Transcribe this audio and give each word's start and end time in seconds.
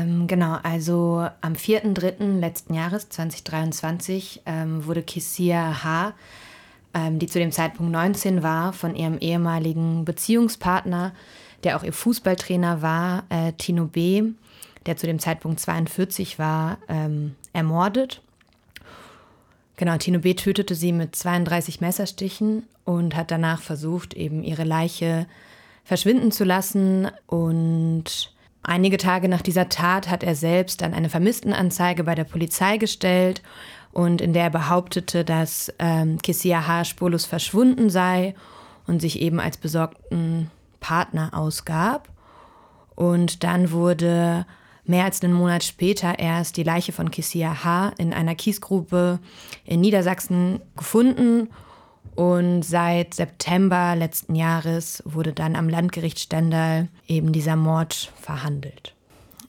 Ähm, 0.00 0.26
genau, 0.26 0.58
also 0.62 1.26
am 1.40 1.54
4.3. 1.54 2.38
letzten 2.38 2.74
Jahres, 2.74 3.08
2023, 3.08 4.42
ähm, 4.46 4.86
wurde 4.86 5.02
Kissia 5.02 5.82
H., 5.82 6.14
ähm, 6.92 7.18
die 7.18 7.26
zu 7.26 7.38
dem 7.38 7.52
Zeitpunkt 7.52 7.92
19 7.92 8.42
war, 8.42 8.72
von 8.72 8.96
ihrem 8.96 9.18
ehemaligen 9.18 10.04
Beziehungspartner, 10.04 11.12
der 11.64 11.76
auch 11.76 11.84
ihr 11.84 11.92
Fußballtrainer 11.92 12.82
war, 12.82 13.24
äh, 13.28 13.52
Tino 13.52 13.86
B., 13.86 14.24
der 14.86 14.96
zu 14.96 15.06
dem 15.06 15.18
Zeitpunkt 15.18 15.60
42 15.60 16.38
war, 16.38 16.78
ähm, 16.88 17.36
ermordet. 17.52 18.22
Genau, 19.76 19.96
Tino 19.98 20.20
B. 20.20 20.34
tötete 20.34 20.74
sie 20.74 20.92
mit 20.92 21.14
32 21.14 21.80
Messerstichen 21.80 22.64
und 22.84 23.14
hat 23.14 23.30
danach 23.30 23.60
versucht, 23.60 24.14
eben 24.14 24.42
ihre 24.42 24.64
Leiche 24.64 25.26
verschwinden 25.84 26.32
zu 26.32 26.44
lassen. 26.44 27.10
Und 27.26 28.32
einige 28.62 28.96
Tage 28.96 29.28
nach 29.28 29.42
dieser 29.42 29.68
Tat 29.68 30.08
hat 30.08 30.22
er 30.22 30.34
selbst 30.34 30.82
dann 30.82 30.94
eine 30.94 31.08
Vermisstenanzeige 31.08 32.04
bei 32.04 32.14
der 32.14 32.24
Polizei 32.24 32.76
gestellt 32.76 33.42
und 33.92 34.20
in 34.20 34.32
der 34.32 34.44
er 34.44 34.50
behauptete, 34.50 35.24
dass 35.24 35.72
ähm, 35.78 36.18
Kessia 36.18 36.66
H. 36.66 36.84
spurlos 36.84 37.24
verschwunden 37.24 37.90
sei 37.90 38.34
und 38.86 39.00
sich 39.00 39.20
eben 39.20 39.40
als 39.40 39.56
besorgten 39.56 40.50
Partner 40.80 41.30
ausgab. 41.32 42.08
Und 42.94 43.44
dann 43.44 43.72
wurde 43.72 44.46
mehr 44.84 45.04
als 45.04 45.22
einen 45.22 45.32
Monat 45.32 45.64
später 45.64 46.18
erst 46.18 46.56
die 46.56 46.62
Leiche 46.62 46.92
von 46.92 47.10
Kessia 47.10 47.64
H. 47.64 47.92
in 47.98 48.12
einer 48.12 48.34
Kiesgrube 48.34 49.18
in 49.64 49.80
Niedersachsen 49.80 50.60
gefunden. 50.76 51.48
Und 52.14 52.62
seit 52.62 53.14
September 53.14 53.96
letzten 53.96 54.34
Jahres 54.34 55.02
wurde 55.06 55.32
dann 55.32 55.56
am 55.56 55.68
Landgericht 55.68 56.18
Stendal 56.18 56.88
eben 57.06 57.32
dieser 57.32 57.56
Mord 57.56 58.12
verhandelt. 58.20 58.94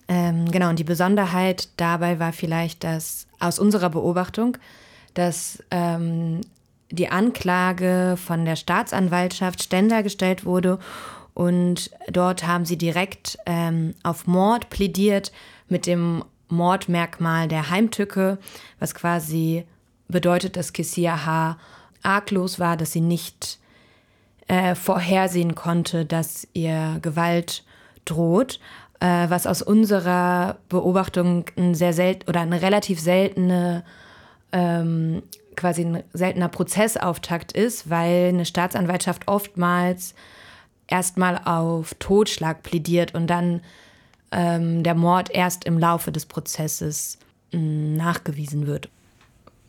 Ähm, 0.07 0.51
genau, 0.51 0.69
und 0.69 0.79
die 0.79 0.83
Besonderheit 0.83 1.69
dabei 1.77 2.19
war 2.19 2.33
vielleicht, 2.33 2.83
dass 2.83 3.27
aus 3.39 3.59
unserer 3.59 3.89
Beobachtung, 3.89 4.57
dass 5.13 5.63
ähm, 5.71 6.41
die 6.89 7.09
Anklage 7.09 8.17
von 8.17 8.45
der 8.45 8.55
Staatsanwaltschaft 8.55 9.63
Stendal 9.63 10.03
gestellt 10.03 10.45
wurde 10.45 10.79
und 11.33 11.91
dort 12.09 12.45
haben 12.45 12.65
sie 12.65 12.77
direkt 12.77 13.37
ähm, 13.45 13.95
auf 14.03 14.27
Mord 14.27 14.69
plädiert 14.69 15.31
mit 15.69 15.85
dem 15.87 16.23
Mordmerkmal 16.49 17.47
der 17.47 17.69
Heimtücke, 17.69 18.37
was 18.79 18.93
quasi 18.93 19.65
bedeutet, 20.09 20.57
dass 20.57 20.73
Kessia 20.73 21.25
H. 21.25 21.57
arglos 22.03 22.59
war, 22.59 22.77
dass 22.77 22.91
sie 22.91 23.01
nicht 23.01 23.59
äh, 24.47 24.75
vorhersehen 24.75 25.55
konnte, 25.55 26.05
dass 26.05 26.47
ihr 26.53 26.99
Gewalt 27.01 27.63
droht 28.05 28.59
äh, 29.01 29.29
was 29.29 29.47
aus 29.47 29.61
unserer 29.61 30.57
Beobachtung 30.69 31.45
ein 31.57 31.75
sehr 31.75 31.91
selten 31.91 32.29
oder 32.29 32.39
eine 32.39 32.61
relativ 32.61 33.01
seltene 33.01 33.83
ähm, 34.53 35.23
quasi 35.55 35.83
ein 35.83 36.03
seltener 36.13 36.47
Prozessauftakt 36.47 37.51
ist, 37.51 37.89
weil 37.89 38.29
eine 38.29 38.45
Staatsanwaltschaft 38.45 39.27
oftmals 39.27 40.13
erstmal 40.87 41.41
auf 41.43 41.93
Totschlag 41.95 42.63
plädiert 42.63 43.13
und 43.13 43.27
dann 43.27 43.61
ähm, 44.31 44.83
der 44.83 44.95
Mord 44.95 45.29
erst 45.31 45.65
im 45.65 45.77
Laufe 45.77 46.11
des 46.11 46.25
Prozesses 46.25 47.17
mh, 47.51 47.59
mm, 47.59 47.95
nachgewiesen 47.95 48.67
wird. 48.67 48.89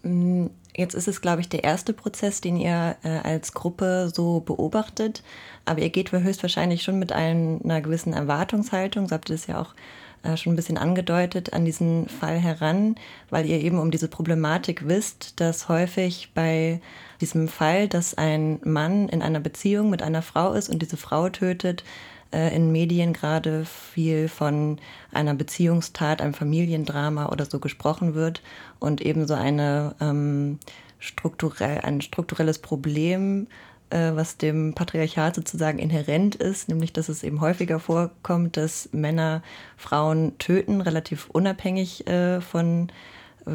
Mm, 0.03 0.47
Jetzt 0.75 0.95
ist 0.95 1.09
es, 1.09 1.21
glaube 1.21 1.43
ich, 1.43 1.49
der 1.51 1.65
erste 1.65 1.93
Prozess, 1.93 2.41
den 2.41 2.57
ihr 2.57 2.97
äh, 3.03 3.09
als 3.09 3.53
Gruppe 3.53 4.11
so 4.13 4.41
beobachtet. 4.41 5.23
Aber 5.67 5.81
ihr 5.81 5.91
geht 5.91 6.13
höchstwahrscheinlich 6.13 6.83
schon 6.83 6.99
mit 6.99 7.13
einer 7.13 7.81
gewissen 7.83 8.15
Erwartungshaltung, 8.15 9.07
so 9.07 9.15
habt 9.15 9.29
ihr 9.29 9.35
es 9.35 9.47
ja 9.47 9.61
auch 9.61 9.75
äh, 10.23 10.37
schon 10.37 10.55
ein 10.55 10.57
bisschen 10.57 10.79
angedeutet, 10.79 11.53
an 11.53 11.67
diesen 11.67 12.09
Fall 12.09 12.39
heran, 12.39 12.95
weil 13.29 13.45
ihr 13.45 13.61
eben 13.61 13.79
um 13.79 13.91
diese 13.91 14.09
Problematik 14.09 14.89
wisst, 14.89 15.41
dass 15.41 15.69
häufig 15.69 16.31
bei 16.35 16.81
diesem 17.21 17.49
Fall, 17.49 17.87
dass 17.87 18.15
ein 18.15 18.59
Mann 18.65 19.11
in 19.11 19.21
einer 19.21 19.41
Beziehung 19.41 19.91
mit 19.91 20.03
einer 20.03 20.23
Frau 20.23 20.55
ist 20.55 20.71
und 20.71 20.81
diese 20.81 20.97
Frau 20.97 21.29
tötet, 21.29 21.85
äh, 22.33 22.55
in 22.55 22.73
Medien 22.73 23.13
gerade 23.13 23.65
viel 23.65 24.29
von 24.29 24.79
einer 25.13 25.35
Beziehungstat, 25.35 26.21
einem 26.21 26.35
Familiendrama 26.35 27.27
oder 27.27 27.45
so 27.45 27.59
gesprochen 27.59 28.15
wird 28.15 28.43
und 28.79 29.01
eben 29.01 29.27
so 29.27 29.35
eine 29.35 29.95
ähm, 30.01 30.59
strukturell, 30.99 31.81
ein 31.81 32.01
strukturelles 32.01 32.59
Problem, 32.59 33.47
äh, 33.91 34.13
was 34.15 34.39
dem 34.39 34.75
Patriarchat 34.75 35.35
sozusagen 35.35 35.79
inhärent 35.79 36.35
ist, 36.35 36.69
nämlich 36.69 36.93
dass 36.93 37.09
es 37.09 37.23
eben 37.23 37.41
häufiger 37.41 37.79
vorkommt, 37.79 38.57
dass 38.57 38.89
Männer 38.93 39.43
Frauen 39.77 40.39
töten, 40.39 40.81
relativ 40.81 41.29
unabhängig 41.31 42.07
äh, 42.07 42.41
von, 42.41 42.89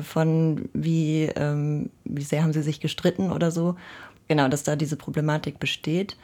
von 0.03 0.69
wie, 0.73 1.23
ähm, 1.35 1.89
wie 2.03 2.23
sehr 2.23 2.43
haben 2.43 2.53
sie 2.53 2.61
sich 2.61 2.79
gestritten 2.79 3.31
oder 3.31 3.49
so. 3.49 3.75
Genau, 4.27 4.49
dass 4.49 4.63
da 4.63 4.75
diese 4.75 4.97
Problematik 4.97 5.57
besteht. 5.59 6.17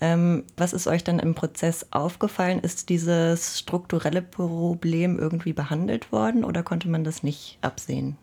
Ähm, 0.00 0.44
was 0.56 0.72
ist 0.72 0.86
euch 0.86 1.04
dann 1.04 1.18
im 1.18 1.34
Prozess 1.34 1.86
aufgefallen? 1.90 2.60
Ist 2.60 2.88
dieses 2.88 3.58
strukturelle 3.58 4.22
Problem 4.22 5.18
irgendwie 5.18 5.52
behandelt 5.52 6.10
worden 6.12 6.44
oder 6.44 6.62
konnte 6.62 6.88
man 6.88 7.04
das 7.04 7.22
nicht 7.22 7.58
absehen? 7.60 8.16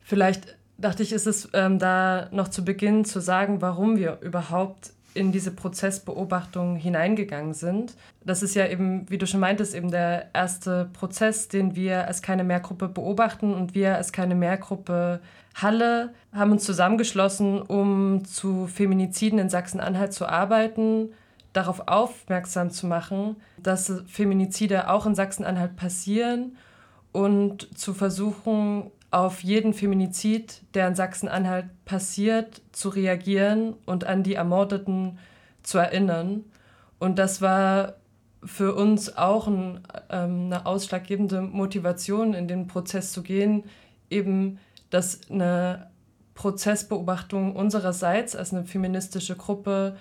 Vielleicht 0.00 0.56
dachte 0.78 1.02
ich, 1.02 1.12
ist 1.12 1.26
es 1.26 1.48
ähm, 1.52 1.78
da 1.78 2.28
noch 2.32 2.48
zu 2.48 2.64
Beginn 2.64 3.04
zu 3.04 3.20
sagen, 3.20 3.60
warum 3.60 3.96
wir 3.96 4.18
überhaupt 4.22 4.92
in 5.14 5.32
diese 5.32 5.50
Prozessbeobachtung 5.50 6.76
hineingegangen 6.76 7.54
sind. 7.54 7.94
Das 8.24 8.42
ist 8.42 8.54
ja 8.54 8.66
eben, 8.66 9.08
wie 9.10 9.18
du 9.18 9.26
schon 9.26 9.40
meintest, 9.40 9.74
eben 9.74 9.90
der 9.90 10.28
erste 10.34 10.88
Prozess, 10.92 11.48
den 11.48 11.74
wir 11.74 12.06
als 12.06 12.22
keine 12.22 12.44
Mehrgruppe 12.44 12.88
beobachten 12.88 13.54
und 13.54 13.74
wir 13.74 13.96
als 13.96 14.12
keine 14.12 14.34
Mehrgruppe 14.34 15.20
Halle 15.54 16.14
haben 16.32 16.52
uns 16.52 16.64
zusammengeschlossen, 16.64 17.60
um 17.60 18.24
zu 18.24 18.66
Feminiziden 18.66 19.38
in 19.38 19.48
Sachsen-Anhalt 19.48 20.12
zu 20.12 20.28
arbeiten, 20.28 21.08
darauf 21.52 21.88
aufmerksam 21.88 22.70
zu 22.70 22.86
machen, 22.86 23.36
dass 23.58 23.92
Feminizide 24.06 24.88
auch 24.88 25.06
in 25.06 25.14
Sachsen-Anhalt 25.14 25.76
passieren 25.76 26.56
und 27.12 27.76
zu 27.76 27.94
versuchen, 27.94 28.90
auf 29.10 29.42
jeden 29.42 29.74
Feminizid, 29.74 30.62
der 30.74 30.86
in 30.86 30.94
Sachsen-Anhalt 30.94 31.66
passiert, 31.84 32.62
zu 32.72 32.90
reagieren 32.90 33.74
und 33.86 34.04
an 34.04 34.22
die 34.22 34.34
Ermordeten 34.34 35.18
zu 35.62 35.78
erinnern. 35.78 36.44
Und 36.98 37.18
das 37.18 37.42
war 37.42 37.94
für 38.44 38.74
uns 38.74 39.16
auch 39.16 39.48
ein, 39.48 39.80
ähm, 40.10 40.46
eine 40.46 40.64
ausschlaggebende 40.64 41.42
Motivation, 41.42 42.34
in 42.34 42.46
den 42.48 42.68
Prozess 42.68 43.12
zu 43.12 43.22
gehen, 43.22 43.64
eben 44.08 44.58
dass 44.90 45.20
eine 45.30 45.90
Prozessbeobachtung 46.34 47.54
unsererseits 47.54 48.34
als 48.34 48.52
eine 48.52 48.64
feministische 48.64 49.36
Gruppe 49.36 49.96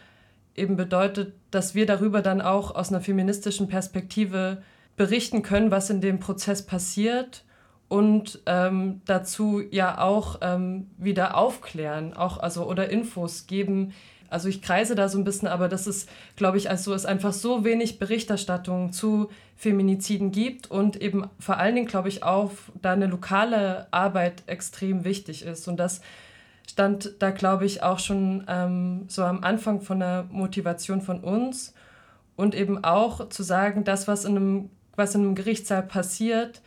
eben 0.56 0.78
bedeutet, 0.78 1.34
dass 1.52 1.76
wir 1.76 1.86
darüber 1.86 2.22
dann 2.22 2.42
auch 2.42 2.74
aus 2.76 2.90
einer 2.90 3.02
feministischen 3.02 3.68
Perspektive 3.68 4.62
berichten 4.96 5.44
können, 5.44 5.72
was 5.72 5.90
in 5.90 6.02
dem 6.02 6.20
Prozess 6.20 6.66
passiert 6.66 7.44
und 7.90 8.40
ähm, 8.46 9.02
dazu 9.06 9.62
ja 9.72 10.00
auch 10.00 10.38
ähm, 10.42 10.90
wieder 10.98 11.36
aufklären, 11.36 12.14
auch 12.14 12.38
also 12.38 12.66
oder 12.66 12.90
Infos 12.90 13.48
geben, 13.48 13.94
also 14.30 14.48
ich 14.48 14.62
kreise 14.62 14.96
da 14.96 15.10
so 15.10 15.18
ein 15.18 15.24
bisschen, 15.24 15.48
aber 15.48 15.68
das 15.68 15.88
ist, 15.88 16.10
glaube 16.36 16.58
ich, 16.58 16.70
also 16.70 16.94
es 16.94 17.06
einfach 17.06 17.34
so 17.34 17.64
wenig 17.64 18.00
Berichterstattung 18.00 18.94
zu 18.94 19.30
Feminiziden 19.56 20.32
gibt 20.32 20.70
und 20.70 21.02
eben 21.02 21.28
vor 21.40 21.58
allen 21.58 21.76
Dingen, 21.76 21.88
glaube 21.88 22.10
ich, 22.10 22.24
auch 22.24 22.52
da 22.82 22.94
eine 22.94 23.08
lokale 23.08 23.88
Arbeit 23.92 24.44
extrem 24.46 25.04
wichtig 25.04 25.44
ist. 25.44 25.68
Und 25.68 25.78
das 25.78 26.02
stand 26.70 27.16
da, 27.20 27.32
glaube 27.32 27.66
ich, 27.66 27.82
auch 27.82 28.00
schon 28.00 28.46
ähm, 28.48 29.06
so 29.08 29.24
am 29.24 29.44
Anfang 29.44 29.82
von 29.82 30.00
der 30.00 30.28
Motivation 30.30 31.02
von 31.02 31.22
uns 31.22 31.74
und 32.36 32.56
eben 32.56 32.84
auch 32.84 33.30
zu 33.30 33.44
sagen, 33.44 33.84
das, 33.84 34.08
was 34.08 34.26
in 34.26 34.38
einem, 34.38 34.70
was 34.96 35.16
in 35.16 35.22
einem 35.22 35.36
Gerichtssaal 35.36 35.84
passiert, 35.84 36.62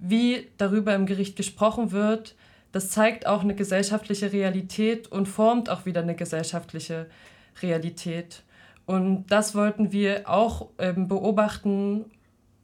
wie 0.00 0.48
darüber 0.56 0.94
im 0.94 1.06
Gericht 1.06 1.36
gesprochen 1.36 1.92
wird, 1.92 2.34
das 2.72 2.90
zeigt 2.90 3.26
auch 3.26 3.42
eine 3.42 3.54
gesellschaftliche 3.54 4.32
Realität 4.32 5.08
und 5.08 5.26
formt 5.26 5.70
auch 5.70 5.86
wieder 5.86 6.02
eine 6.02 6.14
gesellschaftliche 6.14 7.06
Realität. 7.62 8.42
Und 8.86 9.26
das 9.26 9.54
wollten 9.54 9.92
wir 9.92 10.28
auch 10.28 10.68
ähm, 10.78 11.06
beobachten, 11.06 12.06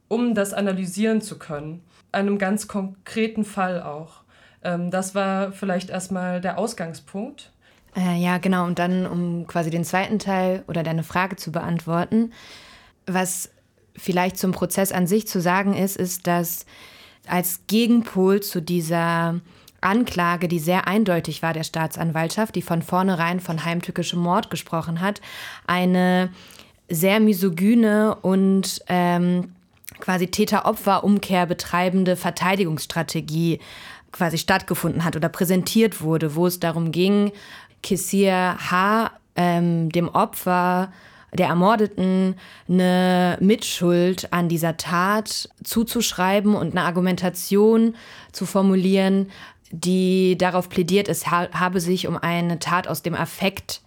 um 0.07 0.33
das 0.33 0.53
analysieren 0.53 1.21
zu 1.21 1.37
können. 1.37 1.83
Einem 2.11 2.37
ganz 2.37 2.67
konkreten 2.67 3.43
Fall 3.43 3.81
auch. 3.81 4.23
Ähm, 4.63 4.91
das 4.91 5.13
war 5.13 5.51
vielleicht 5.51 5.89
erstmal 5.89 6.41
der 6.41 6.57
Ausgangspunkt. 6.57 7.51
Äh, 7.95 8.17
ja, 8.17 8.37
genau. 8.37 8.65
Und 8.65 8.79
dann, 8.79 9.05
um 9.05 9.47
quasi 9.47 9.69
den 9.69 9.83
zweiten 9.83 10.19
Teil 10.19 10.63
oder 10.67 10.83
deine 10.83 11.03
Frage 11.03 11.35
zu 11.35 11.51
beantworten, 11.51 12.31
was 13.05 13.51
vielleicht 13.95 14.37
zum 14.37 14.51
Prozess 14.51 14.91
an 14.91 15.07
sich 15.07 15.27
zu 15.27 15.41
sagen 15.41 15.73
ist, 15.73 15.97
ist, 15.97 16.27
dass 16.27 16.65
als 17.29 17.61
Gegenpol 17.67 18.41
zu 18.41 18.61
dieser 18.61 19.39
Anklage, 19.81 20.47
die 20.47 20.59
sehr 20.59 20.87
eindeutig 20.87 21.41
war 21.41 21.53
der 21.53 21.63
Staatsanwaltschaft, 21.63 22.55
die 22.55 22.61
von 22.61 22.81
vornherein 22.81 23.39
von 23.39 23.63
heimtückischem 23.63 24.19
Mord 24.19 24.49
gesprochen 24.49 25.01
hat, 25.01 25.21
eine 25.67 26.29
sehr 26.89 27.19
misogyne 27.19 28.15
und 28.15 28.81
ähm, 28.87 29.51
quasi 29.99 30.27
Täter-Opfer-Umkehr 30.27 31.45
betreibende 31.45 32.15
Verteidigungsstrategie 32.15 33.59
quasi 34.11 34.37
stattgefunden 34.37 35.03
hat 35.03 35.15
oder 35.15 35.29
präsentiert 35.29 36.01
wurde, 36.01 36.35
wo 36.35 36.47
es 36.47 36.59
darum 36.59 36.91
ging, 36.91 37.31
Kissir 37.83 38.57
H. 38.71 39.11
Ähm, 39.35 39.91
dem 39.91 40.09
Opfer 40.09 40.91
der 41.37 41.47
Ermordeten 41.47 42.35
eine 42.67 43.37
Mitschuld 43.39 44.33
an 44.33 44.49
dieser 44.49 44.77
Tat 44.77 45.49
zuzuschreiben 45.63 46.55
und 46.55 46.71
eine 46.71 46.85
Argumentation 46.85 47.95
zu 48.31 48.45
formulieren, 48.45 49.29
die 49.71 50.37
darauf 50.37 50.69
plädiert, 50.69 51.07
es 51.09 51.27
habe 51.27 51.79
sich 51.79 52.07
um 52.07 52.17
eine 52.17 52.59
Tat 52.59 52.87
aus 52.87 53.01
dem 53.01 53.15
Affekt 53.15 53.81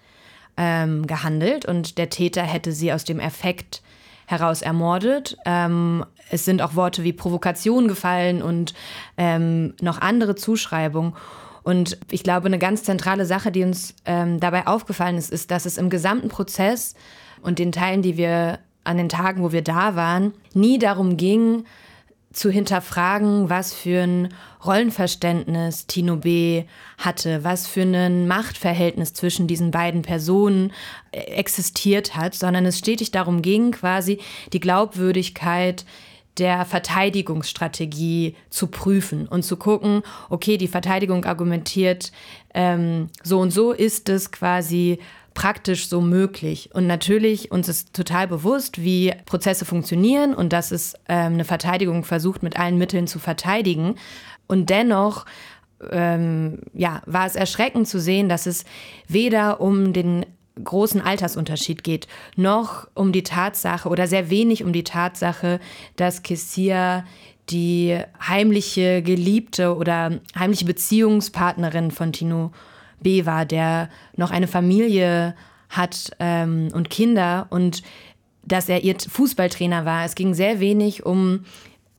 ähm, 0.57 1.07
gehandelt 1.07 1.65
und 1.65 1.99
der 1.99 2.11
Täter 2.11 2.43
hätte 2.43 2.73
sie 2.73 2.93
aus 2.93 3.05
dem 3.05 3.21
Affekt 3.21 3.83
heraus 4.27 4.63
ermordet. 4.63 5.37
Ähm, 5.45 6.05
es 6.31 6.45
sind 6.45 6.63
auch 6.63 6.75
Worte 6.75 7.03
wie 7.03 7.13
Provokation 7.13 7.89
gefallen 7.89 8.43
und 8.43 8.75
ähm, 9.17 9.75
noch 9.81 10.01
andere 10.01 10.37
Zuschreibungen. 10.37 11.15
Und 11.63 11.99
ich 12.11 12.23
glaube, 12.23 12.47
eine 12.47 12.59
ganz 12.59 12.85
zentrale 12.85 13.27
Sache, 13.27 13.53
die 13.53 13.65
uns 13.65 13.95
ähm, 14.05 14.41
dabei 14.41 14.67
aufgefallen 14.67 15.19
ist, 15.19 15.31
ist, 15.31 15.51
dass 15.51 15.67
es 15.67 15.79
im 15.79 15.91
gesamten 15.91 16.29
Prozess 16.29 16.95
und 17.43 17.59
den 17.59 17.73
Teilen, 17.73 18.03
die 18.03 18.17
wir 18.17 18.59
an 18.85 18.97
den 18.97 19.09
Tagen, 19.09 19.43
wo 19.43 19.53
wir 19.53 19.63
da 19.63 19.97
waren, 19.97 20.33
nie 20.55 20.79
darum 20.79 21.17
ging, 21.17 21.65
zu 22.33 22.49
hinterfragen, 22.49 23.51
was 23.51 23.75
für 23.75 24.03
ein 24.03 24.29
Rollenverständnis 24.65 25.87
Tino 25.87 26.17
B. 26.17 26.65
hatte, 26.97 27.43
was 27.43 27.67
für 27.67 27.83
ein 27.83 28.29
Machtverhältnis 28.29 29.15
zwischen 29.15 29.49
diesen 29.49 29.73
beiden 29.73 30.03
Personen 30.03 30.73
äh, 31.11 31.19
existiert 31.19 32.15
hat, 32.15 32.35
sondern 32.35 32.67
es 32.67 32.79
stetig 32.79 33.11
darum 33.11 33.43
ging, 33.43 33.73
quasi 33.73 34.21
die 34.53 34.61
Glaubwürdigkeit 34.61 35.85
der 36.39 36.65
Verteidigungsstrategie 36.65 38.37
zu 38.49 38.69
prüfen 38.69 39.27
und 39.27 39.43
zu 39.43 39.57
gucken, 39.57 40.03
okay, 40.29 40.57
die 40.57 40.69
Verteidigung 40.69 41.25
argumentiert, 41.25 42.13
ähm, 42.55 43.09
so 43.25 43.41
und 43.41 43.51
so 43.51 43.73
ist 43.73 44.09
es 44.09 44.31
quasi 44.31 45.01
praktisch 45.35 45.89
so 45.89 46.01
möglich. 46.01 46.71
Und 46.73 46.87
natürlich, 46.87 47.51
uns 47.51 47.69
ist 47.69 47.95
total 47.95 48.29
bewusst, 48.29 48.83
wie 48.83 49.13
Prozesse 49.27 49.65
funktionieren 49.65 50.35
und 50.35 50.53
dass 50.53 50.71
es 50.71 50.95
ähm, 51.09 51.35
eine 51.35 51.45
Verteidigung 51.45 52.05
versucht, 52.05 52.43
mit 52.43 52.59
allen 52.59 52.79
Mitteln 52.79 53.07
zu 53.07 53.19
verteidigen. 53.19 53.95
Und 54.47 54.71
dennoch 54.71 55.27
ähm, 55.91 56.59
ja, 56.75 57.03
war 57.07 57.27
es 57.27 57.37
erschreckend 57.37 57.89
zu 57.89 58.01
sehen, 58.01 58.29
dass 58.29 58.47
es 58.47 58.65
weder 59.09 59.61
um 59.61 59.93
den 59.93 60.27
großen 60.63 61.01
Altersunterschied 61.01 61.85
geht, 61.85 62.07
noch 62.37 62.89
um 62.95 63.13
die 63.13 63.23
Tatsache 63.23 63.89
oder 63.89 64.07
sehr 64.07 64.31
wenig 64.31 64.65
um 64.65 64.73
die 64.73 64.85
Tatsache, 64.85 65.61
dass 65.97 66.23
Kessia 66.23 67.05
die 67.49 67.99
heimliche 68.21 69.03
Geliebte 69.03 69.77
oder 69.77 70.21
heimliche 70.39 70.67
Beziehungspartnerin 70.67 71.91
von 71.91 72.13
Tino 72.13 72.53
B 73.01 73.27
war, 73.27 73.47
der 73.47 73.89
noch 74.17 74.31
eine 74.31 74.47
Familie 74.47 75.35
hat 75.69 76.11
ähm, 76.19 76.69
und 76.73 76.91
Kinder 76.91 77.47
und 77.51 77.83
dass 78.43 78.69
er 78.69 78.83
ihr 78.83 78.97
Fußballtrainer 78.99 79.85
war. 79.85 80.05
Es 80.05 80.15
ging 80.15 80.35
sehr 80.35 80.61
wenig 80.61 81.07
um 81.07 81.45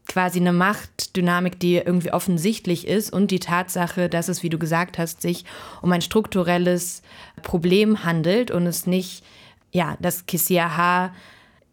quasi 0.08 0.40
eine 0.40 0.52
Machtdynamik, 0.52 1.60
die 1.60 1.76
irgendwie 1.76 2.12
offensichtlich 2.12 2.88
ist 2.88 3.14
und 3.14 3.32
die 3.32 3.40
Tatsache, 3.40 4.10
dass 4.10 4.28
es, 4.28 4.44
wie 4.44 4.50
du 4.50 4.60
gesagt 4.60 4.98
hast, 4.98 5.22
sich 5.22 5.46
um 5.82 5.92
ein 5.92 6.02
strukturelles 6.02 7.02
Problem 7.44 8.04
handelt 8.04 8.52
und 8.52 8.68
es 8.68 8.88
nicht, 8.88 9.24
ja, 9.72 9.96
dass 10.02 10.26
Kissia 10.26 10.76
H. 10.76 11.14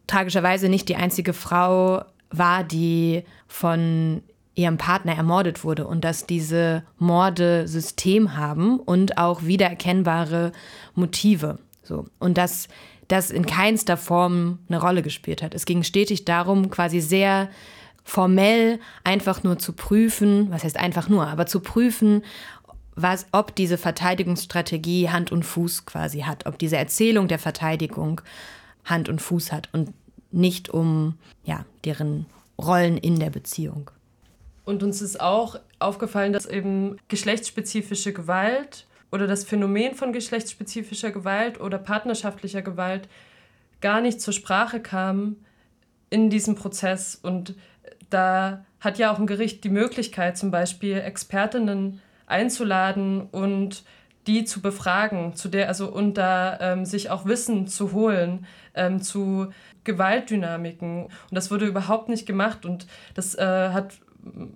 tragischerweise 0.07 0.69
nicht 0.69 0.89
die 0.89 0.97
einzige 0.97 1.33
Frau 1.33 2.05
war, 2.31 2.63
die 2.63 3.25
von 3.49 4.23
ihrem 4.59 4.77
Partner 4.77 5.15
ermordet 5.15 5.63
wurde 5.63 5.87
und 5.87 6.05
dass 6.05 6.27
diese 6.27 6.83
Morde 6.99 7.69
System 7.69 8.37
haben 8.37 8.81
und 8.81 9.17
auch 9.17 9.45
wiedererkennbare 9.45 10.53
Motive. 10.95 11.59
So. 11.83 12.07
Und 12.19 12.37
dass 12.37 12.69
das 13.07 13.31
in 13.31 13.47
keinster 13.47 13.97
Form 13.97 14.59
eine 14.69 14.81
Rolle 14.81 15.03
gespielt 15.03 15.43
hat. 15.43 15.55
Es 15.55 15.65
ging 15.65 15.85
stetig 15.85 16.25
darum, 16.25 16.71
quasi 16.71 17.01
sehr 17.01 17.49
formell 18.05 18.81
einfach 19.05 19.45
nur 19.45 19.59
zu 19.59 19.73
prüfen, 19.73 20.51
was 20.51 20.65
heißt 20.65 20.77
einfach 20.77 21.09
nur, 21.09 21.27
aber 21.29 21.47
zu 21.47 21.61
prüfen, 21.61 22.23
was, 22.97 23.27
ob 23.31 23.55
diese 23.55 23.79
Verteidigungsstrategie 23.79 25.09
Hand 25.09 25.31
und 25.31 25.45
Fuß 25.45 25.87
quasi 25.87 26.21
hat, 26.21 26.47
ob 26.47 26.59
diese 26.59 26.77
Erzählung 26.77 27.29
der 27.29 27.39
Verteidigung 27.39 28.21
Hand 28.85 29.09
und 29.09 29.23
Fuß 29.23 29.53
hat 29.53 29.69
und 29.73 29.95
nicht 30.33 30.69
um 30.69 31.15
ja, 31.45 31.65
deren 31.85 32.27
Rollen 32.61 32.99
in 32.99 33.21
der 33.21 33.31
Beziehung. 33.31 33.91
Und 34.69 34.83
uns 34.83 35.01
ist 35.01 35.19
auch 35.19 35.59
aufgefallen, 35.79 36.35
dass 36.35 36.45
eben 36.45 36.99
geschlechtsspezifische 37.09 38.13
Gewalt 38.13 38.87
oder 39.11 39.27
das 39.27 39.45
Phänomen 39.45 39.95
von 39.95 40.13
geschlechtsspezifischer 40.13 41.11
Gewalt 41.11 41.59
oder 41.59 41.79
partnerschaftlicher 41.79 42.61
Gewalt 42.61 43.09
gar 43.81 44.03
nicht 44.03 44.21
zur 44.21 44.35
Sprache 44.35 44.81
kam 44.81 45.37
in 46.11 46.29
diesem 46.29 46.55
Prozess. 46.55 47.15
Und 47.15 47.55
da 48.11 48.67
hat 48.79 48.99
ja 48.99 49.11
auch 49.11 49.19
ein 49.19 49.27
Gericht 49.27 49.65
die 49.65 49.71
Möglichkeit, 49.71 50.37
zum 50.37 50.51
Beispiel 50.51 50.99
Expertinnen 50.99 52.03
einzuladen 52.27 53.23
und 53.23 53.85
die 54.27 54.45
zu 54.45 54.61
befragen, 54.61 55.35
zu 55.35 55.49
der, 55.49 55.69
also 55.69 55.91
und 55.91 56.19
da 56.19 56.59
ähm, 56.61 56.85
sich 56.85 57.09
auch 57.09 57.25
Wissen 57.25 57.69
zu 57.69 57.93
holen 57.93 58.45
ähm, 58.75 59.01
zu 59.01 59.49
Gewaltdynamiken. 59.85 61.05
Und 61.05 61.13
das 61.31 61.51
wurde 61.51 61.65
überhaupt 61.65 62.11
nicht 62.11 62.27
gemacht. 62.27 62.67
Und 62.67 62.87
das 63.15 63.35
äh, 63.35 63.71
hat 63.71 63.95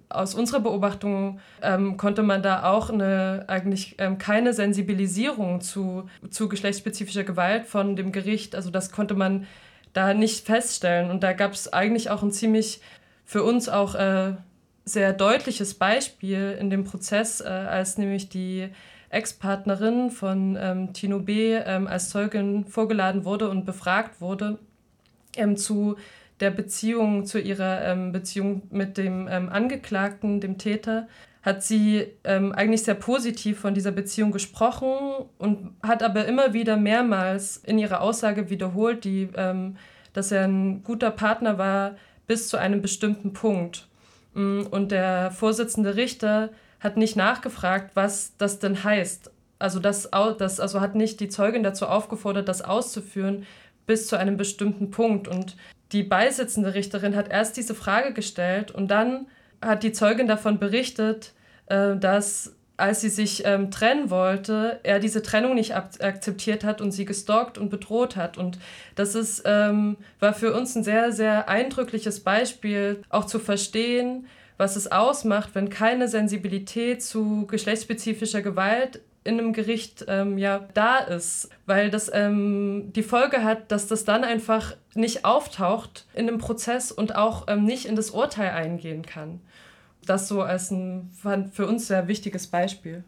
aus 0.09 0.35
unserer 0.35 0.61
Beobachtung 0.61 1.41
ähm, 1.63 1.97
konnte 1.97 2.23
man 2.23 2.43
da 2.43 2.65
auch 2.65 2.91
eine, 2.91 3.45
eigentlich 3.49 3.97
ähm, 3.99 4.19
keine 4.19 4.53
Sensibilisierung 4.53 5.61
zu, 5.61 6.09
zu 6.31 6.49
geschlechtsspezifischer 6.49 7.25
Gewalt 7.25 7.67
von 7.67 7.97
dem 7.97 8.13
Gericht, 8.13 8.55
also 8.55 8.71
das 8.71 8.93
konnte 8.93 9.15
man 9.15 9.47
da 9.93 10.15
nicht 10.15 10.47
feststellen. 10.47 11.11
Und 11.11 11.23
da 11.23 11.33
gab 11.33 11.53
es 11.53 11.73
eigentlich 11.73 12.11
auch 12.11 12.23
ein 12.23 12.33
ziemlich 12.33 12.81
für 13.25 13.43
uns 13.43 13.69
auch 13.69 13.95
äh, 13.95 14.35
sehr 14.85 15.13
deutliches 15.13 15.75
Beispiel 15.75 16.57
in 16.59 16.71
dem 16.71 16.85
Prozess, 16.85 17.41
äh, 17.41 17.45
als 17.45 17.99
nämlich 17.99 18.29
die 18.29 18.69
Ex-Partnerin 19.11 20.11
von 20.11 20.57
ähm, 20.61 20.93
Tino 20.93 21.21
B. 21.21 21.55
Ähm, 21.55 21.87
als 21.87 22.11
Zeugin 22.11 22.65
vorgeladen 22.65 23.25
wurde 23.25 23.49
und 23.49 23.65
befragt 23.65 24.21
wurde 24.21 24.59
ähm, 25.37 25.57
zu 25.57 25.97
der 26.43 26.51
Beziehung, 26.51 27.25
zu 27.25 27.39
ihrer 27.41 27.83
ähm, 27.85 28.11
Beziehung 28.11 28.63
mit 28.71 28.99
dem 28.99 29.29
ähm, 29.31 29.49
Angeklagten, 29.49 30.41
dem 30.41 30.59
Täter, 30.59 31.07
hat 31.41 31.63
sie 31.63 32.07
ähm, 32.25 32.53
eigentlich 32.53 32.83
sehr 32.83 32.97
positiv 32.97 33.61
von 33.61 33.75
dieser 33.75 33.93
Beziehung 33.93 34.33
gesprochen 34.33 35.27
und 35.39 35.71
hat 35.85 36.03
aber 36.03 36.27
immer 36.27 36.53
wieder 36.53 36.77
mehrmals 36.77 37.59
in 37.59 37.79
ihrer 37.79 38.01
Aussage 38.01 38.51
wiederholt, 38.51 39.05
die, 39.05 39.29
ähm, 39.37 39.77
dass 40.13 40.33
er 40.33 40.45
ein 40.45 40.83
guter 40.83 41.13
Partner 41.13 41.59
war 41.59 41.95
bis 42.27 42.49
zu 42.49 42.57
einem 42.57 42.83
bestimmten 42.83 43.33
Punkt. 43.33 43.87
Mm, 44.35 44.63
und 44.69 44.91
der 44.91 45.31
Vorsitzende 45.31 45.95
Richter 45.95 46.51
hat 46.81 46.97
nicht 46.97 47.15
nachgefragt, 47.15 47.95
was 47.95 48.37
das 48.37 48.59
denn 48.59 48.83
heißt. 48.83 49.31
Also, 49.61 49.79
das, 49.79 50.11
das, 50.39 50.59
also 50.59 50.81
hat 50.81 50.97
nicht 50.97 51.21
die 51.21 51.29
Zeugin 51.29 51.63
dazu 51.63 51.87
aufgefordert, 51.87 52.49
das 52.49 52.63
auszuführen 52.63 53.47
bis 53.87 54.09
zu 54.09 54.17
einem 54.17 54.37
bestimmten 54.37 54.91
Punkt. 54.91 55.29
Und 55.29 55.57
die 55.93 56.03
beisitzende 56.03 56.75
Richterin 56.75 57.17
hat 57.17 57.31
erst 57.31 57.57
diese 57.57 57.75
Frage 57.75 58.13
gestellt 58.13 58.71
und 58.71 58.89
dann 58.89 59.27
hat 59.61 59.83
die 59.83 59.93
Zeugin 59.93 60.27
davon 60.27 60.59
berichtet, 60.59 61.33
äh, 61.67 61.97
dass 61.97 62.55
als 62.79 63.01
sie 63.01 63.11
sich 63.11 63.45
ähm, 63.45 63.71
trennen 63.71 64.11
wollte, 64.11 64.81
er 64.83 64.99
diese 64.99 65.23
Trennung 65.23 65.55
nicht 65.55 65.75
akzeptiert 65.75 66.65
hat 66.65 66.81
und 66.81 66.91
sie 66.91 67.05
gestalkt 67.05 67.57
und 67.57 67.69
bedroht 67.69 68.17
hat. 68.17 68.39
Und 68.39 68.59
das 68.97 69.15
ist, 69.15 69.43
ähm, 69.45 69.99
war 70.19 70.33
für 70.33 70.53
uns 70.53 70.75
ein 70.75 70.83
sehr, 70.83 71.13
sehr 71.13 71.49
eindrückliches 71.49 72.21
Beispiel, 72.21 73.03
auch 73.09 73.27
zu 73.27 73.39
verstehen, 73.39 74.27
was 74.57 74.75
es 74.75 74.91
ausmacht, 74.91 75.51
wenn 75.55 75.71
keine 75.71 76.09
Sensibilität 76.09 77.03
zu 77.05 77.47
geschlechtsspezifischer 77.47 78.43
Gewalt 78.43 79.01
in 79.25 79.39
einem 79.39 79.53
Gericht 79.53 80.05
ähm, 80.09 80.39
ja 80.39 80.67
da 80.75 80.99
ist, 80.99 81.49
weil 81.67 81.91
das 81.91 82.11
ähm, 82.13 82.93
die 82.95 83.03
Folge 83.03 83.45
hat, 83.45 83.71
dass 83.71 83.87
das 83.87 84.05
dann 84.05 84.25
einfach 84.25 84.75
nicht 84.95 85.25
auftaucht 85.25 86.07
in 86.15 86.29
einem 86.29 86.39
Prozess 86.39 86.91
und 86.91 87.15
auch 87.15 87.47
ähm, 87.49 87.65
nicht 87.65 87.87
in 87.87 87.97
das 87.97 88.11
Urteil 88.11 88.51
eingehen 88.51 89.07
kann. 89.07 89.41
Das 90.05 90.27
so 90.27 90.43
als 90.43 90.71
ein 90.73 91.11
für 91.53 91.67
uns 91.67 91.87
sehr 91.87 92.09
wichtiges 92.09 92.49
Beispiel. 92.49 93.05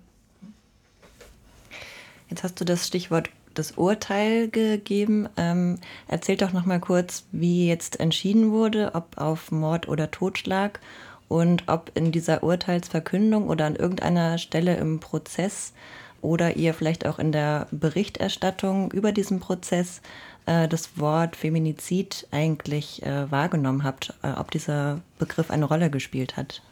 Jetzt 2.31 2.45
hast 2.45 2.61
du 2.61 2.65
das 2.65 2.87
Stichwort 2.87 3.29
das 3.55 3.73
Urteil 3.73 4.49
gegeben. 4.49 5.29
Ähm, 5.37 5.79
erzähl 6.09 6.37
doch 6.37 6.53
noch 6.53 6.67
mal 6.67 6.81
kurz, 6.81 7.25
wie 7.33 7.69
jetzt 7.69 8.01
entschieden 8.01 8.51
wurde, 8.51 8.93
ob 8.95 9.17
auf 9.19 9.51
Mord 9.51 9.89
oder 9.89 10.11
Totschlag 10.11 10.81
und 11.29 11.65
ob 11.69 11.91
in 11.95 12.13
dieser 12.13 12.43
Urteilsverkündung 12.43 13.49
oder 13.49 13.67
an 13.67 13.77
irgendeiner 13.77 14.39
Stelle 14.39 14.77
im 14.77 15.01
Prozess 15.01 15.73
oder 16.25 16.57
ihr 16.57 16.75
vielleicht 16.75 17.07
auch 17.07 17.19
in 17.19 17.31
der 17.31 17.69
Berichterstattung 17.71 18.91
über 18.91 19.13
diesen 19.13 19.39
Prozess 19.39 20.01
äh, 20.47 20.67
das 20.67 20.99
Wort 20.99 21.37
Feminizid 21.37 22.27
eigentlich 22.31 23.05
äh, 23.05 23.31
wahrgenommen 23.31 23.85
habt, 23.85 24.15
äh, 24.23 24.33
ob 24.33 24.51
dieser 24.51 25.01
Begriff 25.19 25.51
eine 25.51 25.67
Rolle 25.67 25.91
gespielt 25.91 26.37
hat. 26.37 26.63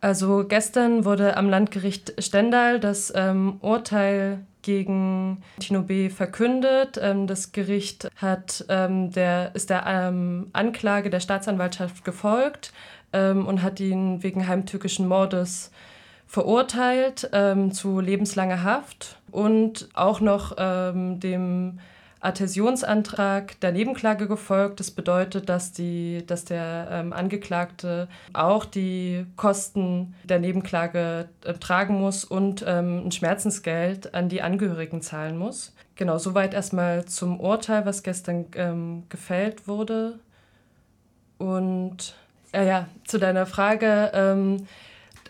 Also 0.00 0.44
gestern 0.46 1.04
wurde 1.04 1.36
am 1.36 1.48
Landgericht 1.48 2.14
Stendal 2.22 2.78
das 2.78 3.12
ähm, 3.16 3.56
Urteil 3.60 4.40
gegen 4.62 5.42
Tino 5.58 5.82
B. 5.82 6.10
verkündet. 6.10 6.98
Ähm, 7.00 7.26
das 7.26 7.52
Gericht 7.52 8.08
hat, 8.16 8.64
ähm, 8.68 9.10
der, 9.10 9.54
ist 9.54 9.70
der 9.70 9.84
ähm, 9.86 10.48
Anklage 10.52 11.10
der 11.10 11.20
Staatsanwaltschaft 11.20 12.04
gefolgt 12.04 12.72
ähm, 13.12 13.46
und 13.46 13.62
hat 13.62 13.80
ihn 13.80 14.22
wegen 14.22 14.46
heimtückischen 14.46 15.08
Mordes 15.08 15.70
verurteilt 16.26 17.28
ähm, 17.32 17.72
zu 17.72 18.00
lebenslanger 18.00 18.62
Haft 18.62 19.18
und 19.30 19.88
auch 19.94 20.20
noch 20.20 20.54
ähm, 20.58 21.20
dem 21.20 21.78
Adhäsionsantrag 22.20 23.60
der 23.60 23.72
Nebenklage 23.72 24.26
gefolgt. 24.26 24.80
Das 24.80 24.90
bedeutet, 24.90 25.48
dass, 25.48 25.72
die, 25.72 26.24
dass 26.26 26.44
der 26.44 26.88
ähm, 26.90 27.12
Angeklagte 27.12 28.08
auch 28.32 28.64
die 28.64 29.26
Kosten 29.36 30.14
der 30.24 30.40
Nebenklage 30.40 31.28
äh, 31.44 31.52
tragen 31.54 32.00
muss 32.00 32.24
und 32.24 32.64
ähm, 32.66 33.06
ein 33.06 33.12
Schmerzensgeld 33.12 34.14
an 34.14 34.28
die 34.28 34.42
Angehörigen 34.42 35.02
zahlen 35.02 35.38
muss. 35.38 35.74
Genau, 35.94 36.18
soweit 36.18 36.52
erstmal 36.52 37.04
zum 37.04 37.38
Urteil, 37.38 37.86
was 37.86 38.02
gestern 38.02 38.46
ähm, 38.56 39.04
gefällt 39.08 39.68
wurde. 39.68 40.18
Und 41.38 42.14
äh, 42.52 42.66
ja, 42.66 42.88
zu 43.04 43.18
deiner 43.18 43.46
Frage. 43.46 44.10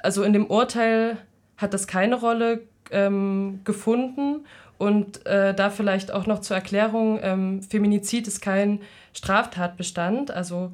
Also 0.06 0.22
in 0.22 0.32
dem 0.32 0.46
Urteil 0.46 1.18
hat 1.56 1.74
das 1.74 1.88
keine 1.88 2.14
Rolle 2.14 2.60
ähm, 2.92 3.58
gefunden. 3.64 4.46
Und 4.78 5.26
äh, 5.26 5.52
da 5.52 5.68
vielleicht 5.68 6.12
auch 6.12 6.28
noch 6.28 6.42
zur 6.42 6.54
Erklärung, 6.54 7.18
ähm, 7.22 7.60
Feminizid 7.60 8.28
ist 8.28 8.40
kein 8.40 8.82
Straftatbestand, 9.14 10.30
also, 10.30 10.70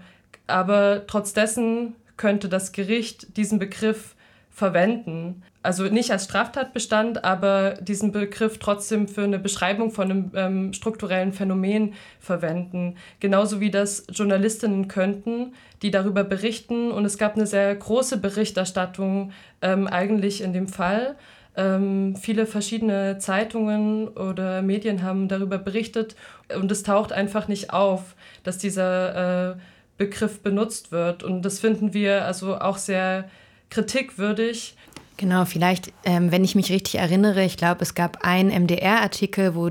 aber 0.47 1.07
trotz 1.07 1.33
dessen 1.33 1.95
könnte 2.19 2.51
das 2.51 2.73
Gericht 2.73 3.39
diesen 3.39 3.59
Begriff 3.59 4.17
verwenden. 4.53 5.43
Also 5.63 5.85
nicht 5.85 6.11
als 6.11 6.25
Straftatbestand, 6.25 7.25
aber 7.25 7.75
diesen 7.81 8.13
Begriff 8.13 8.59
trotzdem 8.59 9.09
für 9.09 9.23
eine 9.23 9.39
Beschreibung 9.39 9.91
von 9.91 10.11
einem 10.11 10.31
ähm, 10.35 10.73
strukturellen 10.73 11.33
Phänomen 11.33 11.95
verwenden. 12.21 12.97
Genauso 13.21 13.61
wie 13.61 13.71
das 13.71 14.07
Journalistinnen 14.11 14.89
könnten, 14.89 15.55
die 15.81 15.91
darüber 15.91 16.25
berichten. 16.25 16.91
Und 16.91 17.05
es 17.05 17.17
gab 17.17 17.37
eine 17.37 17.47
sehr 17.47 17.75
große 17.75 18.19
Berichterstattung 18.19 19.33
ähm, 19.63 19.87
eigentlich 19.87 20.43
in 20.43 20.53
dem 20.53 20.69
Fall. 20.69 21.17
Ähm, 21.57 22.17
viele 22.17 22.47
verschiedene 22.47 23.19
Zeitungen 23.19 24.09
oder 24.09 24.63
Medien 24.63 25.03
haben 25.03 25.29
darüber 25.29 25.59
berichtet 25.59 26.17
und 26.59 26.73
es 26.73 26.83
taucht 26.83 27.13
einfach 27.13 27.47
nicht 27.47 27.73
auf, 27.73 28.17
dass 28.43 28.57
dieser 28.57 29.51
äh, 29.53 29.57
Begriff 29.99 30.41
benutzt 30.41 30.93
wird. 30.93 31.23
Und 31.23 31.43
das 31.43 31.61
finden 31.61 31.95
wir 31.95 32.25
also 32.25 32.59
auch 32.59 32.79
sehr 32.79 33.29
kritikwürdig. 33.73 34.77
Genau, 35.17 35.45
vielleicht, 35.45 35.93
ähm, 36.05 36.33
wenn 36.33 36.45
ich 36.45 36.55
mich 36.55 36.71
richtig 36.71 36.97
erinnere, 36.97 37.45
ich 37.45 37.57
glaube, 37.57 37.83
es 37.83 37.95
gab 37.95 38.25
einen 38.25 38.51
MDR-Artikel, 38.51 39.55
wo 39.55 39.69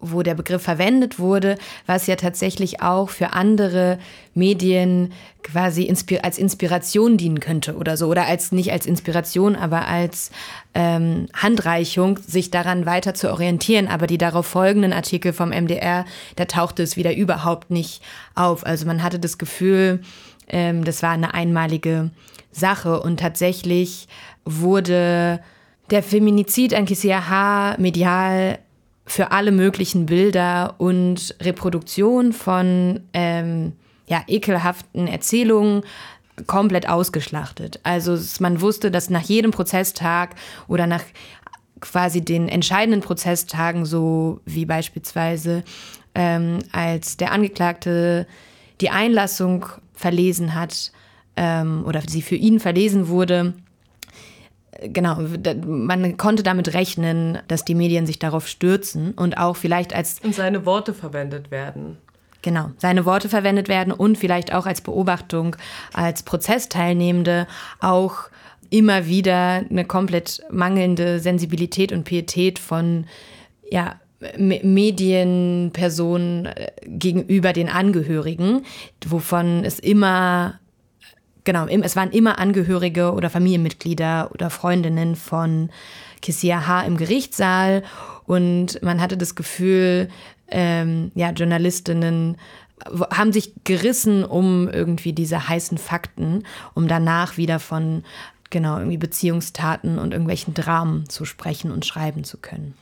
wo 0.00 0.22
der 0.22 0.34
Begriff 0.34 0.62
verwendet 0.62 1.18
wurde, 1.18 1.56
was 1.86 2.06
ja 2.06 2.16
tatsächlich 2.16 2.82
auch 2.82 3.08
für 3.08 3.32
andere 3.32 3.98
Medien 4.34 5.12
quasi 5.42 5.90
als 6.22 6.38
Inspiration 6.38 7.16
dienen 7.16 7.40
könnte 7.40 7.76
oder 7.76 7.96
so. 7.96 8.08
Oder 8.08 8.26
als 8.26 8.52
nicht 8.52 8.70
als 8.70 8.84
Inspiration, 8.84 9.56
aber 9.56 9.88
als 9.88 10.30
ähm, 10.74 11.28
Handreichung, 11.32 12.18
sich 12.18 12.50
daran 12.50 12.84
weiter 12.84 13.14
zu 13.14 13.30
orientieren. 13.30 13.88
Aber 13.88 14.06
die 14.06 14.18
darauf 14.18 14.46
folgenden 14.46 14.92
Artikel 14.92 15.32
vom 15.32 15.50
MDR, 15.50 16.04
da 16.36 16.44
tauchte 16.44 16.82
es 16.82 16.96
wieder 16.96 17.14
überhaupt 17.14 17.70
nicht 17.70 18.02
auf. 18.34 18.66
Also 18.66 18.86
man 18.86 19.02
hatte 19.02 19.18
das 19.18 19.38
Gefühl, 19.38 20.00
ähm, 20.48 20.84
das 20.84 21.02
war 21.02 21.10
eine 21.10 21.34
einmalige 21.34 22.10
Sache. 22.50 23.00
Und 23.00 23.20
tatsächlich 23.20 24.08
wurde 24.44 25.40
der 25.90 26.02
Feminizid 26.02 26.74
an 26.74 26.86
Kisia 26.86 27.28
H. 27.28 27.76
medial 27.78 28.58
für 29.06 29.32
alle 29.32 29.52
möglichen 29.52 30.06
Bilder 30.06 30.74
und 30.78 31.34
Reproduktion 31.40 32.32
von 32.32 33.00
ähm, 33.12 33.72
ja, 34.06 34.22
ekelhaften 34.26 35.06
Erzählungen 35.06 35.82
komplett 36.46 36.88
ausgeschlachtet. 36.88 37.80
Also 37.82 38.18
man 38.40 38.60
wusste, 38.60 38.90
dass 38.90 39.10
nach 39.10 39.22
jedem 39.22 39.50
Prozesstag 39.50 40.34
oder 40.68 40.86
nach 40.86 41.02
quasi 41.80 42.24
den 42.24 42.48
entscheidenden 42.48 43.02
Prozesstagen, 43.02 43.84
so 43.84 44.40
wie 44.44 44.64
beispielsweise 44.64 45.64
ähm, 46.14 46.60
als 46.72 47.16
der 47.16 47.32
Angeklagte 47.32 48.26
die 48.84 48.90
Einlassung 48.90 49.64
verlesen 49.94 50.54
hat 50.54 50.92
ähm, 51.36 51.84
oder 51.86 52.02
sie 52.06 52.20
für 52.20 52.34
ihn 52.34 52.60
verlesen 52.60 53.08
wurde, 53.08 53.54
genau, 54.82 55.16
man 55.64 56.18
konnte 56.18 56.42
damit 56.42 56.74
rechnen, 56.74 57.38
dass 57.48 57.64
die 57.64 57.74
Medien 57.74 58.04
sich 58.04 58.18
darauf 58.18 58.46
stürzen 58.46 59.12
und 59.12 59.38
auch 59.38 59.56
vielleicht 59.56 59.94
als. 59.94 60.20
Und 60.20 60.34
seine 60.34 60.66
Worte 60.66 60.92
verwendet 60.92 61.50
werden. 61.50 61.96
Genau, 62.42 62.72
seine 62.76 63.06
Worte 63.06 63.30
verwendet 63.30 63.68
werden 63.68 63.90
und 63.90 64.18
vielleicht 64.18 64.52
auch 64.52 64.66
als 64.66 64.82
Beobachtung, 64.82 65.56
als 65.94 66.24
Prozessteilnehmende 66.24 67.46
auch 67.80 68.24
immer 68.68 69.06
wieder 69.06 69.64
eine 69.70 69.86
komplett 69.86 70.42
mangelnde 70.50 71.20
Sensibilität 71.20 71.90
und 71.90 72.04
Pietät 72.04 72.58
von 72.58 73.06
ja, 73.70 73.98
Medienpersonen 74.38 76.46
äh, 76.46 76.72
gegenüber 76.86 77.52
den 77.52 77.68
Angehörigen, 77.68 78.64
wovon 79.06 79.64
es 79.64 79.78
immer 79.78 80.58
genau, 81.44 81.66
es 81.66 81.96
waren 81.96 82.10
immer 82.10 82.38
Angehörige 82.38 83.12
oder 83.12 83.30
Familienmitglieder 83.30 84.30
oder 84.32 84.50
Freundinnen 84.50 85.14
von 85.14 85.70
Kissia 86.22 86.66
H. 86.66 86.84
im 86.84 86.96
Gerichtssaal 86.96 87.82
und 88.26 88.82
man 88.82 89.00
hatte 89.00 89.16
das 89.16 89.34
Gefühl, 89.34 90.08
ähm, 90.48 91.12
ja, 91.14 91.30
Journalistinnen 91.30 92.38
haben 93.10 93.32
sich 93.32 93.52
gerissen 93.64 94.24
um 94.24 94.68
irgendwie 94.68 95.12
diese 95.12 95.48
heißen 95.48 95.78
Fakten, 95.78 96.42
um 96.74 96.88
danach 96.88 97.36
wieder 97.36 97.60
von 97.60 98.02
genau 98.50 98.78
irgendwie 98.78 98.98
Beziehungstaten 98.98 99.98
und 99.98 100.12
irgendwelchen 100.12 100.54
Dramen 100.54 101.08
zu 101.08 101.24
sprechen 101.24 101.70
und 101.70 101.86
schreiben 101.86 102.24
zu 102.24 102.38
können. 102.38 102.74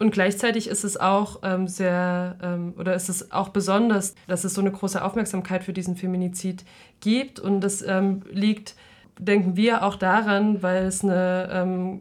Und 0.00 0.12
gleichzeitig 0.12 0.66
ist 0.66 0.82
es 0.82 0.98
auch 0.98 1.40
ähm, 1.42 1.68
sehr, 1.68 2.36
ähm, 2.42 2.72
oder 2.78 2.94
ist 2.94 3.10
es 3.10 3.32
auch 3.32 3.50
besonders, 3.50 4.14
dass 4.26 4.44
es 4.44 4.54
so 4.54 4.62
eine 4.62 4.72
große 4.72 5.04
Aufmerksamkeit 5.04 5.62
für 5.62 5.74
diesen 5.74 5.94
Feminizid 5.94 6.64
gibt. 7.00 7.38
Und 7.38 7.60
das 7.60 7.82
ähm, 7.82 8.22
liegt, 8.30 8.76
denken 9.18 9.56
wir, 9.56 9.84
auch 9.84 9.96
daran, 9.96 10.62
weil 10.62 10.86
es 10.86 11.04
eine, 11.04 11.50
ähm, 11.52 12.00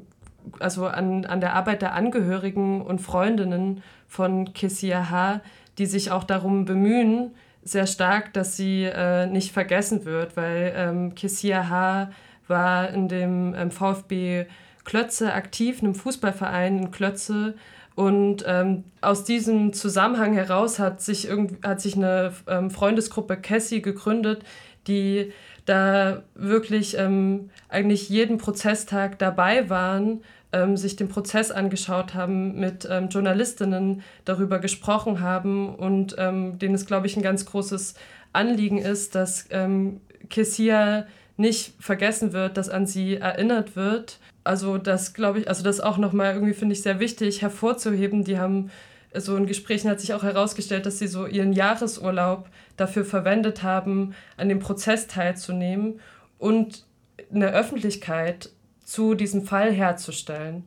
also 0.62 0.88
an, 0.88 1.26
an 1.26 1.42
der 1.42 1.56
Arbeit 1.56 1.82
der 1.82 1.94
Angehörigen 1.94 2.82
und 2.82 3.00
Freundinnen 3.00 3.84
von 4.08 4.54
Kessia 4.54 5.10
H., 5.10 5.42
die 5.78 5.86
sich 5.86 6.10
auch 6.10 6.24
darum 6.24 6.64
bemühen, 6.64 7.36
sehr 7.64 7.86
stark, 7.86 8.32
dass 8.32 8.56
sie 8.56 8.84
äh, 8.84 9.26
nicht 9.26 9.52
vergessen 9.52 10.06
wird, 10.06 10.38
weil 10.38 10.72
ähm, 10.74 11.16
Kessia 11.16 11.68
H. 11.68 12.12
war 12.48 12.92
in 12.92 13.10
dem 13.10 13.54
ähm, 13.56 13.72
VfB 13.72 14.46
Klötze 14.86 15.34
aktiv, 15.34 15.84
einem 15.84 15.96
Fußballverein 15.96 16.80
in 16.80 16.92
Klötze, 16.92 17.56
und 17.96 18.44
ähm, 18.48 18.86
aus 19.02 19.26
diesem 19.26 19.74
Zusammenhang 19.74 20.34
heraus 20.34 20.80
hat 20.80 21.02
sich, 21.02 21.28
irgend, 21.28 21.66
hat 21.66 21.82
sich 21.82 21.96
eine 21.96 22.34
ähm, 22.48 22.72
Freundesgruppe 22.72 23.38
Cassie 23.38 23.82
gegründet, 23.82 24.44
die 24.88 25.34
da 25.66 26.24
wirklich 26.34 26.98
ähm, 26.98 27.50
eigentlich 27.68 28.10
jeden 28.10 28.38
Prozesstag 28.38 29.20
dabei 29.20 29.70
waren, 29.70 30.22
ähm, 30.52 30.78
sich 30.78 30.96
den 30.96 31.10
Prozess 31.10 31.52
angeschaut 31.52 32.14
haben, 32.16 32.60
mit 32.60 32.88
ähm, 32.90 33.10
Journalistinnen 33.10 34.02
darüber 34.26 34.60
gesprochen 34.60 35.22
haben 35.22 35.76
und 35.76 36.16
ähm, 36.18 36.58
denen 36.58 36.76
es, 36.76 36.86
glaube 36.86 37.08
ich, 37.08 37.18
ein 37.18 37.24
ganz 37.24 37.46
großes 37.46 37.94
Anliegen 38.34 38.78
ist, 38.78 39.16
dass 39.16 39.46
ähm, 39.52 40.02
Kessia 40.30 41.06
nicht 41.40 41.74
vergessen 41.80 42.34
wird, 42.34 42.58
dass 42.58 42.70
an 42.70 42.86
sie 42.86 43.16
erinnert 43.16 43.76
wird 43.76 44.20
also 44.50 44.80
das 44.80 45.14
glaube 45.14 45.40
ich, 45.40 45.48
also 45.48 45.64
das 45.64 45.80
auch 45.80 45.98
nochmal 45.98 46.34
irgendwie 46.34 46.56
finde 46.56 46.74
ich 46.74 46.82
sehr 46.82 47.00
wichtig 47.00 47.44
hervorzuheben. 47.44 48.24
Die 48.24 48.40
haben 48.40 48.72
so 49.14 49.36
in 49.36 49.46
Gesprächen 49.46 49.90
hat 49.92 50.00
sich 50.00 50.14
auch 50.14 50.24
herausgestellt, 50.24 50.88
dass 50.88 50.98
sie 50.98 51.08
so 51.08 51.28
ihren 51.28 51.54
Jahresurlaub 51.54 52.50
dafür 52.76 53.06
verwendet 53.06 53.62
haben, 53.62 54.16
an 54.38 54.50
dem 54.50 54.58
Prozess 54.58 55.06
teilzunehmen 55.06 56.00
und 56.40 56.86
eine 57.32 57.52
Öffentlichkeit 57.52 58.50
zu 58.84 59.14
diesem 59.14 59.44
Fall 59.44 59.72
herzustellen. 59.72 60.64